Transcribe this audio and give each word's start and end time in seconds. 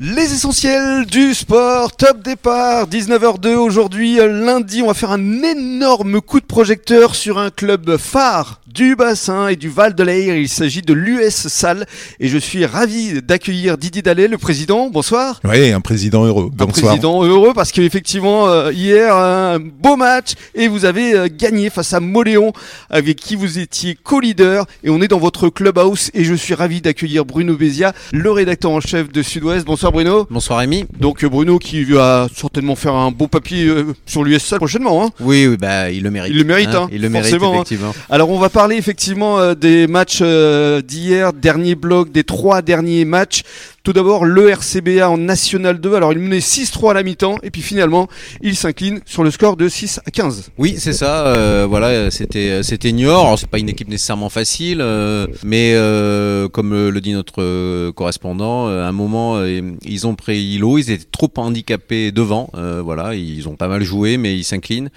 Les 0.00 0.32
essentiels 0.32 1.06
du 1.06 1.34
sport, 1.34 1.96
top 1.96 2.22
départ, 2.22 2.86
19h02 2.88 3.54
aujourd'hui, 3.54 4.16
lundi, 4.16 4.82
on 4.82 4.88
va 4.88 4.94
faire 4.94 5.10
un 5.10 5.42
énorme 5.42 6.20
coup 6.20 6.40
de 6.40 6.46
projecteur 6.46 7.14
sur 7.14 7.38
un 7.38 7.50
club 7.50 7.96
phare 7.96 8.60
du 8.76 8.94
bassin 8.94 9.48
et 9.48 9.56
du 9.56 9.70
Val 9.70 9.94
de 9.94 10.02
l'Air. 10.02 10.36
Il 10.36 10.50
s'agit 10.50 10.82
de 10.82 10.92
l'US 10.92 11.30
Salle 11.30 11.86
et 12.20 12.28
je 12.28 12.36
suis 12.36 12.66
ravi 12.66 13.22
d'accueillir 13.22 13.78
Didier 13.78 14.02
Dallet, 14.02 14.28
le 14.28 14.36
président. 14.36 14.90
Bonsoir. 14.90 15.40
Oui, 15.44 15.72
un 15.72 15.80
président 15.80 16.26
heureux. 16.26 16.50
Un 16.58 16.66
président 16.66 17.24
heureux 17.24 17.52
parce 17.54 17.72
qu'effectivement, 17.72 18.48
euh, 18.48 18.70
hier, 18.74 19.16
un 19.16 19.58
beau 19.60 19.96
match 19.96 20.34
et 20.54 20.68
vous 20.68 20.84
avez 20.84 21.14
euh, 21.14 21.28
gagné 21.34 21.70
face 21.70 21.94
à 21.94 22.00
Moléon 22.00 22.52
avec 22.90 23.16
qui 23.16 23.34
vous 23.34 23.58
étiez 23.58 23.94
co-leader 23.94 24.66
et 24.84 24.90
on 24.90 25.00
est 25.00 25.08
dans 25.08 25.18
votre 25.18 25.48
clubhouse 25.48 26.10
et 26.12 26.24
je 26.24 26.34
suis 26.34 26.52
ravi 26.52 26.82
d'accueillir 26.82 27.24
Bruno 27.24 27.56
Bézia, 27.56 27.94
le 28.12 28.30
rédacteur 28.30 28.72
en 28.72 28.80
chef 28.82 29.10
de 29.10 29.22
Sud-Ouest. 29.22 29.64
Bonsoir 29.64 29.90
Bruno. 29.90 30.26
Bonsoir 30.30 30.58
Rémi. 30.58 30.84
Donc 31.00 31.24
euh, 31.24 31.30
Bruno 31.30 31.58
qui 31.58 31.82
va 31.84 32.28
certainement 32.36 32.76
faire 32.76 32.94
un 32.94 33.10
beau 33.10 33.26
papier 33.26 33.72
sur 34.04 34.22
l'US 34.22 34.44
Salle 34.44 34.58
prochainement. 34.58 35.02
Hein. 35.02 35.10
Oui, 35.20 35.46
oui, 35.46 35.56
bah 35.56 35.90
il 35.90 36.02
le 36.02 36.10
mérite. 36.10 36.30
Il 36.30 36.38
le 36.38 36.44
mérite, 36.44 36.74
hein, 36.74 36.88
il 36.92 37.00
le 37.00 37.08
mérite 37.08 37.30
forcément, 37.30 37.52
hein. 37.52 37.54
effectivement. 37.62 37.94
Alors 38.10 38.28
on 38.28 38.38
va 38.38 38.50
parler 38.50 38.65
effectivement 38.74 39.54
des 39.54 39.86
matchs 39.86 40.22
d'hier, 40.22 41.32
dernier 41.32 41.74
bloc 41.76 42.10
des 42.10 42.24
trois 42.24 42.62
derniers 42.62 43.04
matchs. 43.04 43.42
Tout 43.86 43.92
d'abord, 43.92 44.24
le 44.24 44.48
RCBA 44.50 45.08
en 45.08 45.16
National 45.16 45.78
2. 45.80 45.94
Alors, 45.94 46.12
il 46.12 46.18
menait 46.18 46.40
6-3 46.40 46.90
à 46.90 46.94
la 46.94 47.04
mi-temps. 47.04 47.36
Et 47.44 47.52
puis 47.52 47.62
finalement, 47.62 48.08
il 48.42 48.56
s'incline 48.56 48.98
sur 49.06 49.22
le 49.22 49.30
score 49.30 49.56
de 49.56 49.68
6 49.68 50.00
à 50.04 50.10
15. 50.10 50.50
Oui, 50.58 50.74
c'est 50.76 50.92
ça. 50.92 51.28
Euh, 51.28 51.66
voilà, 51.68 52.10
c'était, 52.10 52.64
c'était 52.64 52.90
Niort. 52.90 53.24
Alors, 53.24 53.38
c'est 53.38 53.48
pas 53.48 53.60
une 53.60 53.68
équipe 53.68 53.88
nécessairement 53.88 54.28
facile. 54.28 54.80
Euh, 54.80 55.28
mais 55.44 55.74
euh, 55.74 56.48
comme 56.48 56.74
le 56.74 57.00
dit 57.00 57.12
notre 57.12 57.92
correspondant, 57.92 58.66
à 58.66 58.88
un 58.88 58.90
moment, 58.90 59.40
ils 59.44 60.06
ont 60.08 60.16
pris 60.16 60.58
l'eau. 60.58 60.78
Ils 60.78 60.90
étaient 60.90 61.06
trop 61.12 61.30
handicapés 61.36 62.10
devant. 62.10 62.50
voilà, 62.54 63.14
ils 63.14 63.48
ont 63.48 63.54
pas 63.54 63.68
mal 63.68 63.84
joué, 63.84 64.16
mais 64.16 64.36
ils 64.36 64.42
s'inclinent. 64.42 64.90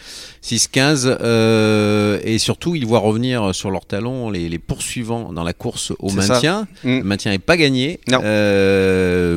6-15. 0.43 2.21
et 2.23 2.39
surtout, 2.39 2.73
ils 2.73 2.87
voient 2.87 2.97
revenir 2.97 3.53
sur 3.53 3.69
leurs 3.69 3.85
talons 3.85 4.31
les, 4.31 4.49
les 4.49 4.57
poursuivants 4.57 5.31
dans 5.31 5.43
la 5.43 5.53
course 5.53 5.93
au 5.99 6.09
maintien. 6.09 6.67
Mm. 6.83 6.97
Le 6.97 7.03
maintien 7.03 7.31
n'est 7.33 7.37
pas 7.37 7.55
gagné. 7.55 7.99
Non. 8.07 8.21
Euh, 8.23 8.78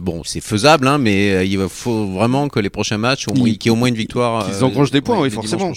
bon, 0.03 0.23
c'est 0.25 0.41
faisable, 0.41 0.87
hein, 0.89 0.99
mais 0.99 1.33
euh, 1.33 1.45
il 1.45 1.59
faut 1.69 2.07
vraiment 2.07 2.49
que 2.49 2.61
les 2.61 2.71
prochains 2.71 2.99
matchs, 2.99 3.27
qu'il 3.27 3.47
y 3.47 3.67
ait 3.67 3.71
au 3.71 3.77
moins 3.77 3.89
une 3.89 3.95
victoire. 3.95 4.49
Ils 4.49 4.65
engrangent 4.65 4.91
des 4.91 5.01
points, 5.01 5.21
oui, 5.21 5.31
forcément. 5.31 5.73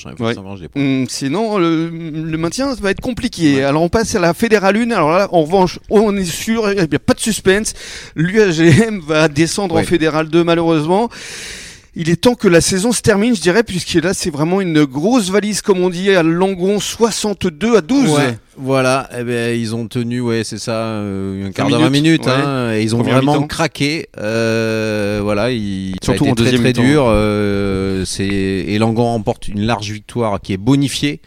Hum, 0.76 1.06
sinon, 1.10 1.58
le, 1.58 2.38
maintien 2.38 2.74
va 2.76 2.92
être 2.92 3.02
compliqué. 3.02 3.64
Alors, 3.64 3.82
on 3.82 3.90
passe 3.90 4.16
à 4.16 4.20
la 4.20 4.34
Fédérale 4.34 4.78
1. 4.78 4.92
Alors 4.92 5.12
là, 5.12 5.28
en 5.32 5.44
revanche, 5.44 5.80
on 5.90 6.16
est 6.16 6.26
sûr, 6.26 6.72
il 6.72 6.88
n'y 6.88 6.96
a 6.96 7.00
pas 7.00 7.14
de 7.14 7.20
suspense. 7.20 7.74
L'UAGM 8.16 9.00
va 9.00 9.28
descendre 9.28 9.76
en 9.76 9.84
Fédérale 9.84 10.30
2, 10.30 10.44
malheureusement. 10.44 11.10
Il 11.98 12.10
est 12.10 12.18
temps 12.18 12.36
que 12.36 12.50
la 12.50 12.60
saison 12.60 12.92
se 12.92 13.02
termine, 13.02 13.36
je 13.36 13.42
dirais, 13.42 13.64
puisque 13.64 13.94
là, 13.94 14.14
c'est 14.14 14.30
vraiment 14.30 14.60
une 14.60 14.84
grosse 14.84 15.30
valise, 15.30 15.62
comme 15.62 15.80
on 15.80 15.90
dit, 15.90 16.12
à 16.12 16.24
Langon, 16.24 16.82
62 16.82 17.78
à 17.78 17.82
12. 17.82 18.20
Voilà, 18.58 19.10
eh 19.18 19.24
ben, 19.24 19.60
ils 19.60 19.76
ont 19.76 19.88
tenu, 19.88 20.22
ouais, 20.22 20.44
c'est 20.44 20.58
ça, 20.58 20.86
euh, 20.86 21.48
un 21.48 21.52
quart 21.52 21.68
d'heure, 21.70 21.82
20 21.82 21.90
minutes, 21.90 22.28
hein, 22.28 22.74
et 22.74 22.84
ils 22.84 22.96
ont 22.96 23.02
vraiment 23.02 23.44
craqué. 23.44 24.08
Euh, 24.18 25.20
voilà, 25.22 25.52
ils, 25.52 25.96
Surtout 26.02 26.26
en 26.26 26.36
très, 26.36 26.46
deuxième 26.46 26.62
très 26.62 26.74
dur. 26.74 27.06
Euh, 27.08 28.06
et 28.20 28.78
Langon 28.78 29.06
remporte 29.06 29.48
une 29.48 29.62
large 29.62 29.92
victoire 29.92 30.40
qui 30.40 30.54
est 30.54 30.58
bonifiée 30.58 31.22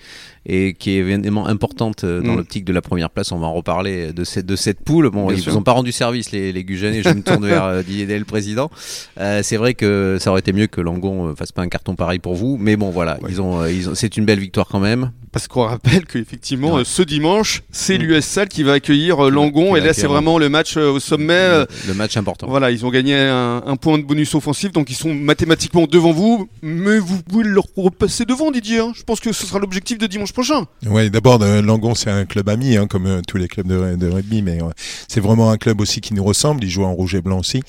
et 0.46 0.72
qui 0.72 0.90
est 0.92 0.96
évidemment 0.96 1.46
importante 1.46 2.04
dans 2.04 2.32
mm. 2.32 2.36
l'optique 2.36 2.64
de 2.64 2.72
la 2.72 2.80
première 2.80 3.10
place. 3.10 3.32
On 3.32 3.38
va 3.38 3.46
en 3.46 3.52
reparler 3.52 4.12
de 4.14 4.24
cette, 4.24 4.46
de 4.46 4.56
cette 4.56 4.80
poule. 4.80 5.10
Bon, 5.10 5.30
ils 5.30 5.36
ne 5.38 5.42
vous 5.42 5.56
ont 5.58 5.62
pas 5.62 5.72
rendu 5.72 5.92
service, 5.92 6.32
les, 6.32 6.52
les 6.52 6.60
et 6.60 7.02
Je 7.02 7.08
me 7.10 7.22
tourne 7.22 7.46
vers 7.46 7.84
Didier 7.84 8.18
le 8.18 8.24
président. 8.24 8.70
Euh, 9.20 9.42
c'est 9.42 9.58
vrai 9.58 9.74
que 9.74 10.16
ça 10.18 10.30
aurait 10.30 10.40
été 10.40 10.54
mieux 10.54 10.66
que 10.66 10.80
Langon 10.80 11.34
fasse 11.36 11.52
pas 11.52 11.62
un 11.62 11.68
carton 11.68 11.94
pareil 11.96 12.18
pour 12.18 12.34
vous. 12.34 12.56
Mais 12.58 12.76
bon, 12.76 12.88
voilà, 12.90 13.18
ils 13.28 13.42
ont, 13.42 13.66
ils 13.66 13.90
ont, 13.90 13.94
c'est 13.94 14.16
une 14.16 14.24
belle 14.24 14.40
victoire 14.40 14.68
quand 14.68 14.80
même. 14.80 15.12
Parce 15.32 15.48
qu'on 15.48 15.64
rappelle 15.64 16.06
qu'effectivement, 16.06 16.82
ce 16.82 17.02
dimanche, 17.02 17.17
c'est 17.70 17.98
mm. 17.98 18.02
l'US 18.02 18.38
qui 18.50 18.62
va 18.62 18.74
accueillir 18.74 19.30
Langon. 19.30 19.76
Et 19.76 19.80
là, 19.80 19.92
c'est 19.92 20.06
vraiment 20.06 20.38
le 20.38 20.48
match 20.48 20.76
au 20.76 21.00
sommet. 21.00 21.64
Le, 21.86 21.94
match 21.94 22.16
important. 22.16 22.46
Voilà, 22.48 22.70
ils 22.70 22.84
ont 22.84 22.90
gagné 22.90 23.16
un, 23.16 23.62
un, 23.66 23.76
point 23.76 23.98
de 23.98 24.04
bonus 24.04 24.34
offensif. 24.34 24.72
Donc, 24.72 24.90
ils 24.90 24.96
sont 24.96 25.14
mathématiquement 25.14 25.86
devant 25.86 26.12
vous. 26.12 26.48
Mais 26.62 26.98
vous 26.98 27.22
pouvez 27.22 27.44
leur 27.44 27.64
repasser 27.76 28.24
devant, 28.24 28.50
Didier. 28.50 28.78
Hein. 28.78 28.92
Je 28.94 29.02
pense 29.02 29.20
que 29.20 29.32
ce 29.32 29.46
sera 29.46 29.58
l'objectif 29.58 29.98
de 29.98 30.06
dimanche 30.06 30.32
prochain. 30.32 30.66
Oui, 30.86 31.10
d'abord, 31.10 31.42
euh, 31.42 31.62
Langon, 31.62 31.94
c'est 31.94 32.10
un 32.10 32.24
club 32.24 32.48
ami, 32.48 32.76
hein, 32.76 32.86
comme 32.86 33.06
euh, 33.06 33.20
tous 33.26 33.36
les 33.36 33.48
clubs 33.48 33.66
de, 33.66 33.96
de 33.96 34.08
rugby, 34.08 34.42
mais 34.42 34.62
euh, 34.62 34.70
c'est 35.08 35.20
vraiment 35.20 35.50
un 35.50 35.56
club 35.56 35.80
aussi 35.80 36.00
qui 36.00 36.14
nous 36.14 36.24
ressemble. 36.24 36.64
Ils 36.64 36.70
jouent 36.70 36.84
en 36.84 36.94
rouge 36.94 37.14
et 37.14 37.20
blanc 37.20 37.38
aussi. 37.38 37.62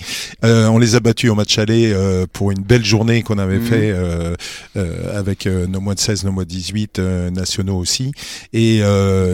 on 0.44 0.78
les 0.78 0.96
a 0.96 1.00
battus 1.00 1.30
au 1.30 1.36
match 1.36 1.58
aller 1.58 1.94
pour 2.34 2.52
une 2.52 2.62
belle 2.62 2.84
journée 2.84 3.24
qu'on 3.24 3.38
avait 3.38 3.60
mmh. 3.60 3.66
fait 3.66 3.94
avec 5.14 5.46
nos 5.46 5.80
mois 5.80 5.96
de 5.96 6.00
16, 6.00 6.24
nos 6.26 6.32
mois 6.32 6.46
de 6.46 6.50
18 6.50 7.00
nationaux 7.32 7.78
aussi. 7.78 8.12
Et, 8.54 8.82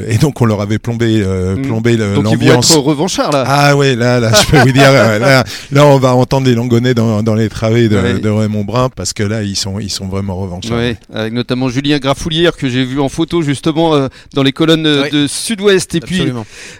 et, 0.07 0.17
donc, 0.17 0.41
on 0.41 0.45
leur 0.45 0.61
avait 0.61 0.79
plombé, 0.79 1.23
mmh. 1.23 1.61
plombé 1.61 1.97
l'ambiance. 1.97 2.23
Donc, 2.23 2.37
ils 2.41 2.49
vont 2.49 2.59
être 2.59 2.77
revanchards, 2.77 3.31
là. 3.31 3.43
Ah 3.47 3.75
ouais, 3.75 3.95
là, 3.95 4.19
là, 4.19 4.31
je 4.33 4.51
peux 4.51 4.57
vous 4.59 4.71
dire, 4.71 4.91
là, 4.91 5.43
là, 5.71 5.85
on 5.85 5.97
va 5.97 6.15
entendre 6.15 6.47
les 6.47 6.55
Langonnais 6.55 6.93
dans, 6.93 7.23
dans 7.23 7.35
les 7.35 7.49
travées 7.49 7.89
de, 7.89 8.19
de, 8.19 8.29
Raymond 8.29 8.63
Brun 8.63 8.89
parce 8.89 9.13
que 9.13 9.23
là, 9.23 9.43
ils 9.43 9.55
sont, 9.55 9.79
ils 9.79 9.89
sont 9.89 10.07
vraiment 10.07 10.35
revanchards. 10.35 10.77
Ouais, 10.77 10.97
avec 11.13 11.33
notamment 11.33 11.69
Julien 11.69 11.99
Grafoulière 11.99 12.55
que 12.55 12.69
j'ai 12.69 12.85
vu 12.85 12.99
en 12.99 13.09
photo 13.09 13.41
justement 13.41 13.95
euh, 13.95 14.07
dans 14.33 14.43
les 14.43 14.51
colonnes 14.51 14.83
de 14.83 15.27
Sud-Ouest. 15.27 15.95
Et 15.95 15.99
puis 15.99 16.31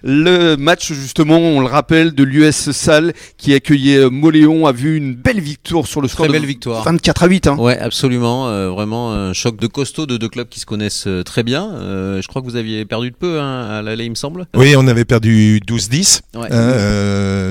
le 0.04 0.56
match 0.56 0.92
justement, 0.94 1.38
on 1.38 1.60
le 1.60 1.68
rappelle, 1.68 2.14
de 2.14 2.24
l'US 2.24 2.72
Salle 2.72 3.14
qui 3.38 3.54
accueillait 3.54 3.98
euh, 3.98 4.10
Moléon 4.10 4.66
a 4.66 4.72
vu 4.72 4.98
une 4.98 5.16
belle 5.16 5.40
victoire 5.40 5.86
sur 5.86 6.02
le 6.02 6.08
score. 6.08 6.26
Très 6.26 6.34
belle 6.34 6.48
victoire. 6.48 6.84
24 6.84 7.24
à 7.24 7.28
8. 7.28 7.48
Hein. 7.48 7.58
Ouais, 7.58 7.78
absolument. 7.78 8.48
Euh, 8.48 8.70
vraiment 8.70 9.14
un 9.14 9.34
choc 9.34 9.60
de 9.60 9.68
costaud 9.68 10.06
de 10.06 10.18
deux 10.18 10.30
clubs 10.30 10.48
qui 10.48 10.60
se 10.60 10.66
connaissent 10.66 11.08
très 11.26 11.44
bien. 11.44 11.70
je 11.80 12.28
crois 12.28 12.42
que 12.42 12.48
vous 12.48 12.56
aviez 12.56 12.86
perdu 12.86 13.12
de 13.16 13.20
peu 13.20 13.40
hein, 13.40 13.68
à 13.70 13.82
l'aller, 13.82 14.06
il 14.06 14.12
me 14.12 14.16
semble. 14.16 14.46
Oui, 14.56 14.76
on 14.78 14.88
avait 14.88 15.06
perdu 15.06 15.60
12-10. 15.68 16.22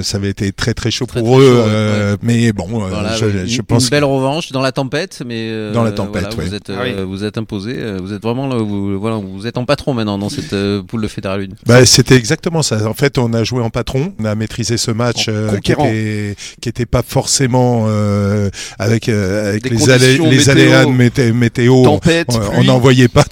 ça 0.03 0.17
avait 0.17 0.31
été 0.31 0.53
très 0.53 0.75
très 0.75 0.91
chaud 0.91 1.07
pour 1.07 1.41
eux. 1.41 2.17
Mais 2.23 2.53
bon, 2.53 2.83
je, 3.19 3.47
je, 3.47 3.63
pense. 3.63 3.85
Une 3.85 3.91
belle 3.91 4.05
revanche 4.05 4.53
dans 4.53 4.61
la 4.63 4.73
tempête, 4.73 5.23
mais 5.27 5.73
dans 5.73 5.83
la 5.83 5.93
tempête, 5.93 6.35
vous 6.35 6.55
êtes, 6.55 6.71
ah 6.71 7.03
vous 7.05 7.25
êtes 7.25 7.39
imposé. 7.39 7.75
Vous 8.01 8.13
êtes 8.13 8.23
vraiment 8.23 8.47
là, 8.47 8.57
vous, 8.57 8.99
voilà, 8.99 9.17
vous 9.17 9.47
êtes 9.47 9.59
en 9.59 9.65
patron 9.65 9.95
maintenant 9.95 10.19
dans 10.19 10.29
cette 10.29 10.53
euh, 10.53 10.83
poule 10.83 11.03
de 11.03 11.09
Fédéral 11.09 11.43
1. 11.43 11.47
Bah, 11.67 11.85
c'était 11.87 12.17
exactement 12.17 12.63
ça. 12.63 12.89
En 12.89 12.95
fait, 12.95 13.19
on 13.19 13.33
a 13.33 13.45
joué 13.45 13.63
en 13.63 13.71
patron, 13.71 14.13
on 14.19 14.25
a 14.25 14.35
maîtrisé 14.35 14.77
ce 14.77 14.91
match 14.91 15.27
euh, 15.29 15.59
qui, 15.59 15.73
était, 15.73 16.37
qui 16.61 16.69
était 16.69 16.87
pas 16.87 17.03
forcément 17.03 17.87
euh, 17.89 18.51
avec, 18.79 19.09
avec 19.09 19.69
les, 19.69 19.77
les 19.77 20.51
aléas 20.51 20.85
de 20.85 21.33
météo. 21.33 21.85
Tempête, 21.85 22.29
on 22.55 22.65
n'en 22.65 22.79
voyait 22.79 23.09
pas 23.09 23.25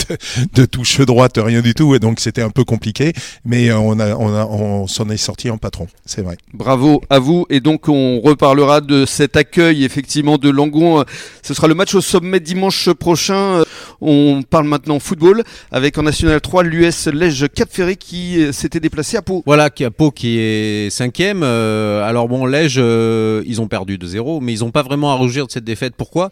de, 0.54 0.64
touche 0.64 1.00
droite, 1.00 1.38
rien 1.38 1.60
du 1.60 1.74
tout, 1.74 1.94
et 1.94 1.98
donc 1.98 2.20
c'était 2.22 2.42
un 2.42 2.50
peu 2.50 2.64
compliqué. 2.64 3.12
Mais 3.44 3.72
on 3.72 3.98
a, 3.98 4.14
on 4.14 4.34
a, 4.34 4.46
on 4.46 4.86
s'en 4.86 5.08
est 5.08 5.16
sorti 5.16 5.50
en 5.50 5.58
patron, 5.58 5.86
c'est 6.04 6.22
vrai. 6.22 6.36
Bravo 6.54 7.02
à 7.10 7.18
vous. 7.18 7.46
Et 7.50 7.60
donc 7.60 7.88
on 7.88 8.20
reparlera 8.20 8.80
de 8.80 9.04
cet 9.06 9.36
accueil 9.36 9.84
effectivement 9.84 10.38
de 10.38 10.50
Langon. 10.50 11.04
Ce 11.42 11.54
sera 11.54 11.68
le 11.68 11.74
match 11.74 11.94
au 11.94 12.00
sommet 12.00 12.40
dimanche 12.40 12.90
prochain. 12.92 13.62
On 14.00 14.42
parle 14.42 14.66
maintenant 14.66 14.98
football 14.98 15.42
avec 15.70 15.98
en 15.98 16.02
National 16.02 16.40
3 16.40 16.62
l'US 16.64 17.06
Lège 17.08 17.46
Cap 17.54 17.68
Ferré 17.70 17.96
qui 17.96 18.42
euh, 18.42 18.52
s'était 18.52 18.80
déplacé 18.80 19.16
à 19.16 19.22
Pau. 19.22 19.42
Voilà, 19.46 19.70
qui 19.70 19.84
à 19.84 19.90
Pau 19.90 20.10
qui 20.10 20.38
est 20.38 20.90
cinquième. 20.90 21.42
Euh, 21.42 22.04
alors 22.04 22.28
bon, 22.28 22.46
Lège, 22.46 22.76
euh, 22.78 23.42
ils 23.46 23.60
ont 23.60 23.68
perdu 23.68 23.98
de 23.98 24.06
0 24.06 24.40
mais 24.40 24.52
ils 24.52 24.60
n'ont 24.60 24.70
pas 24.70 24.82
vraiment 24.82 25.12
à 25.12 25.14
rougir 25.14 25.46
de 25.46 25.52
cette 25.52 25.64
défaite. 25.64 25.94
Pourquoi? 25.96 26.30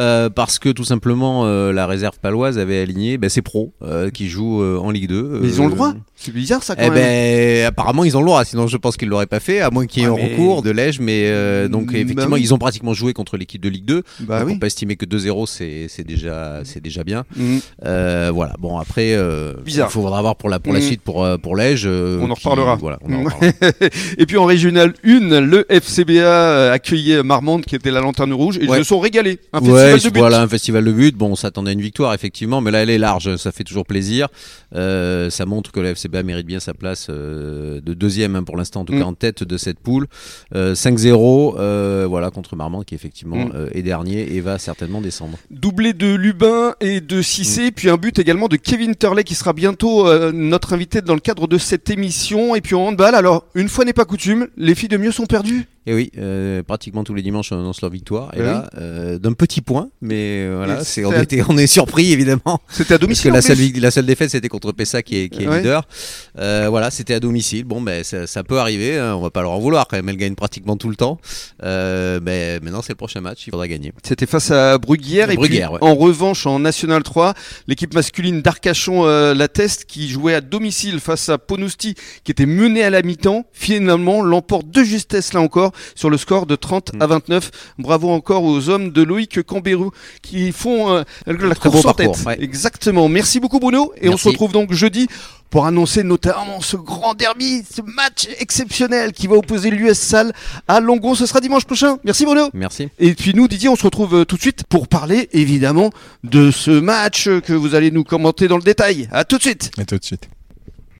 Euh, 0.00 0.30
parce 0.30 0.58
que 0.58 0.70
tout 0.70 0.84
simplement 0.84 1.42
euh, 1.44 1.72
la 1.72 1.86
réserve 1.86 2.18
paloise 2.20 2.58
avait 2.58 2.80
aligné 2.80 3.18
ben, 3.18 3.28
ses 3.28 3.42
pros 3.42 3.74
euh, 3.82 4.08
qui 4.08 4.28
jouent 4.28 4.62
en 4.62 4.90
Ligue 4.90 5.08
2. 5.08 5.40
Mais 5.42 5.48
ils 5.48 5.60
ont 5.60 5.68
le 5.68 5.74
droit 5.74 5.92
C'est 6.16 6.32
bizarre 6.32 6.62
ça 6.62 6.74
quand 6.74 6.82
eh 6.86 6.90
même. 6.90 6.94
Ben, 6.94 7.66
apparemment 7.66 8.04
ils 8.04 8.16
ont 8.16 8.20
le 8.20 8.26
droit, 8.26 8.44
sinon 8.44 8.66
je 8.66 8.78
pense 8.78 8.96
qu'ils 8.96 9.08
l'auraient 9.08 9.26
pas 9.26 9.40
fait, 9.40 9.60
à 9.60 9.70
moins 9.70 9.86
qu'il 9.86 10.02
y 10.02 10.06
ait 10.06 10.08
un 10.08 10.12
recours 10.12 10.62
de 10.62 10.70
Lège. 10.70 11.00
Mais 11.00 11.68
donc 11.68 11.92
bah 11.92 11.98
effectivement 11.98 12.36
ils 12.36 12.54
ont 12.54 12.58
pratiquement 12.58 12.94
joué 12.94 13.12
contre 13.12 13.36
l'équipe 13.36 13.60
de 13.60 13.68
Ligue 13.68 13.84
2. 13.84 14.02
Bah 14.20 14.40
donc, 14.40 14.50
On 14.50 14.58
peut 14.58 14.66
estimer 14.66 14.96
que 14.96 15.04
2-0 15.04 15.46
c'est 15.88 16.04
déjà 16.04 16.60
c'est 16.64 16.80
déjà 16.80 17.04
bien. 17.04 17.24
Mm. 17.36 17.58
voilà. 18.32 18.54
Bon 18.58 18.78
après 18.78 19.18
il 19.66 19.84
faudra 19.88 20.22
voir 20.22 20.36
pour 20.36 20.48
la 20.48 20.60
pour 20.60 20.72
la 20.72 20.80
mm. 20.80 20.82
suite 20.82 21.02
pour 21.02 21.26
pour 21.42 21.56
Lège. 21.56 21.86
on 21.86 22.30
en 22.30 22.34
reparlera. 22.34 22.76
Voilà. 22.76 22.98
et 24.18 24.24
puis 24.24 24.38
en 24.38 24.46
régional 24.46 24.94
1, 25.04 25.40
le 25.40 25.66
FCBA 25.68 26.72
accueillait 26.72 27.22
Marmande 27.22 27.66
qui 27.66 27.74
était 27.74 27.90
la 27.90 28.00
lanterne 28.00 28.32
rouge 28.32 28.56
et 28.56 28.64
ils 28.64 28.74
se 28.74 28.84
sont 28.84 29.00
régalés. 29.00 29.38
Voilà, 30.14 30.42
un 30.42 30.48
festival 30.48 30.84
de 30.84 30.92
but. 30.92 31.16
Bon, 31.16 31.30
on 31.32 31.36
s'attendait 31.36 31.70
à 31.70 31.72
une 31.72 31.80
victoire, 31.80 32.14
effectivement, 32.14 32.60
mais 32.60 32.70
là, 32.70 32.82
elle 32.82 32.90
est 32.90 32.98
large. 32.98 33.36
Ça 33.36 33.52
fait 33.52 33.64
toujours 33.64 33.86
plaisir. 33.86 34.28
Euh, 34.74 35.30
ça 35.30 35.46
montre 35.46 35.72
que 35.72 35.80
la 35.80 35.90
FCBA 35.94 36.22
mérite 36.22 36.46
bien 36.46 36.60
sa 36.60 36.74
place 36.74 37.08
euh, 37.10 37.80
de 37.80 37.94
deuxième, 37.94 38.36
hein, 38.36 38.42
pour 38.42 38.56
l'instant, 38.56 38.80
en 38.80 38.84
tout 38.84 38.92
cas, 38.92 39.00
mm. 39.00 39.02
en 39.08 39.14
tête 39.14 39.44
de 39.44 39.56
cette 39.56 39.80
poule. 39.80 40.06
5-0, 40.54 41.56
euh, 41.58 42.06
voilà, 42.08 42.30
contre 42.30 42.56
Marmande, 42.56 42.84
qui 42.84 42.94
effectivement 42.94 43.46
mm. 43.46 43.70
est 43.72 43.82
dernier 43.82 44.34
et 44.34 44.40
va 44.40 44.58
certainement 44.58 45.00
descendre. 45.00 45.38
Doublé 45.50 45.92
de 45.92 46.14
Lubin 46.14 46.74
et 46.80 47.00
de 47.00 47.22
Cissé, 47.22 47.68
mm. 47.68 47.72
puis 47.72 47.90
un 47.90 47.96
but 47.96 48.18
également 48.18 48.48
de 48.48 48.56
Kevin 48.56 48.94
Turley, 48.94 49.24
qui 49.24 49.34
sera 49.34 49.52
bientôt 49.52 50.10
notre 50.32 50.72
invité 50.72 51.02
dans 51.02 51.14
le 51.14 51.20
cadre 51.20 51.46
de 51.46 51.58
cette 51.58 51.90
émission. 51.90 52.54
Et 52.54 52.60
puis 52.60 52.74
en 52.74 52.88
handball, 52.88 53.14
alors, 53.14 53.46
une 53.54 53.68
fois 53.68 53.84
n'est 53.84 53.92
pas 53.92 54.04
coutume, 54.04 54.48
les 54.56 54.74
filles 54.74 54.88
de 54.88 54.96
mieux 54.96 55.12
sont 55.12 55.26
perdues 55.26 55.66
Et 55.86 55.94
oui, 55.94 56.12
euh, 56.18 56.62
pratiquement 56.62 57.04
tous 57.04 57.14
les 57.14 57.22
dimanches 57.22 57.52
on 57.52 57.58
annonce 57.58 57.80
leur 57.80 57.90
victoire. 57.90 58.30
Et 58.34 58.42
là, 58.42 58.68
euh, 58.76 59.18
d'un 59.18 59.32
petit 59.32 59.62
point, 59.62 59.88
mais 60.02 60.40
euh, 60.40 60.54
voilà, 60.58 60.84
c'est 60.84 61.06
on, 61.06 61.12
était, 61.12 61.42
on 61.48 61.56
est 61.56 61.66
surpris 61.66 62.12
évidemment. 62.12 62.60
C'était 62.68 62.94
à 62.94 62.98
domicile. 62.98 63.32
Parce 63.32 63.46
que 63.46 63.52
la 63.52 63.56
seule, 63.56 63.80
la 63.80 63.90
seule 63.90 64.04
défaite 64.04 64.30
c'était 64.30 64.48
contre 64.48 64.72
Pessa 64.72 65.02
qui 65.02 65.16
est, 65.16 65.28
qui 65.30 65.44
est 65.44 65.50
leader. 65.50 65.88
voilà, 66.34 66.90
c'était 66.90 67.14
à 67.14 67.20
domicile. 67.20 67.64
Bon, 67.64 67.80
ben 67.80 68.04
ça, 68.04 68.26
ça 68.26 68.44
peut 68.44 68.58
arriver. 68.58 68.98
Hein, 68.98 69.14
on 69.14 69.22
va 69.22 69.30
pas 69.30 69.40
leur 69.40 69.52
en 69.52 69.58
vouloir 69.58 69.88
quand 69.88 69.96
même. 69.96 70.08
Elle 70.10 70.18
gagne 70.18 70.34
pratiquement 70.34 70.76
tout 70.76 70.90
le 70.90 70.96
temps. 70.96 71.18
mais 71.62 72.60
maintenant 72.60 72.82
c'est 72.82 72.92
le 72.92 72.96
prochain 72.96 73.22
match, 73.22 73.46
il 73.46 73.50
faudra 73.50 73.66
gagner. 73.66 73.94
C'était 74.02 74.26
face 74.26 74.50
à 74.50 74.76
Bruguière. 74.76 75.30
Et 75.30 75.36
puis, 75.38 75.62
en 75.64 75.94
revanche, 75.94 76.46
en 76.46 76.58
National 76.58 77.02
3, 77.02 77.32
l'équipe 77.68 77.94
masculine 77.94 78.42
d'Arcachon 78.42 79.06
la 79.06 79.48
Teste 79.48 79.86
qui 79.86 80.10
jouait 80.10 80.34
à 80.34 80.42
domicile 80.42 81.00
face 81.00 81.30
à 81.30 81.38
Ponousti 81.38 81.94
qui 82.22 82.32
était 82.32 82.44
menée 82.44 82.82
à 82.82 82.90
la 82.90 83.00
mi-temps, 83.00 83.46
finalement 83.52 84.20
l'emporte 84.20 84.68
de 84.70 84.82
justesse 84.82 85.32
là 85.32 85.40
encore 85.40 85.69
sur 85.94 86.10
le 86.10 86.16
score 86.16 86.46
de 86.46 86.56
30 86.56 86.92
à 87.00 87.06
29. 87.06 87.50
Mm. 87.78 87.82
Bravo 87.82 88.10
encore 88.10 88.44
aux 88.44 88.68
hommes 88.68 88.90
de 88.90 89.02
Loïc 89.02 89.42
Cambérou 89.42 89.90
qui 90.22 90.52
font 90.52 90.90
euh, 90.94 91.02
la 91.26 91.54
course 91.54 91.84
en 91.84 91.94
tête. 91.94 92.24
Exactement. 92.38 93.08
Merci 93.08 93.40
beaucoup 93.40 93.60
Bruno 93.60 93.92
et 94.00 94.08
on 94.08 94.16
se 94.16 94.28
retrouve 94.28 94.52
donc 94.52 94.72
jeudi 94.72 95.08
pour 95.50 95.66
annoncer 95.66 96.04
notamment 96.04 96.60
ce 96.60 96.76
grand 96.76 97.14
derby, 97.14 97.64
ce 97.68 97.82
match 97.82 98.28
exceptionnel 98.38 99.12
qui 99.12 99.26
va 99.26 99.36
opposer 99.36 99.70
l'US 99.70 99.98
Salle 99.98 100.32
à 100.68 100.80
Longon. 100.80 101.14
Ce 101.14 101.26
sera 101.26 101.40
dimanche 101.40 101.64
prochain. 101.64 101.98
Merci 102.04 102.24
Bruno. 102.24 102.48
Merci. 102.54 102.88
Et 102.98 103.14
puis 103.14 103.34
nous, 103.34 103.48
Didier, 103.48 103.68
on 103.68 103.76
se 103.76 103.82
retrouve 103.82 104.20
euh, 104.20 104.24
tout 104.24 104.36
de 104.36 104.40
suite 104.40 104.64
pour 104.68 104.88
parler 104.88 105.28
évidemment 105.32 105.90
de 106.24 106.50
ce 106.50 106.70
match 106.70 107.28
que 107.44 107.52
vous 107.52 107.74
allez 107.74 107.90
nous 107.90 108.04
commenter 108.04 108.48
dans 108.48 108.56
le 108.56 108.62
détail. 108.62 109.08
À 109.10 109.24
tout 109.24 109.36
de 109.38 109.42
suite. 109.42 109.72
À 109.78 109.84
tout 109.84 109.98
de 109.98 110.04
suite. 110.04 110.28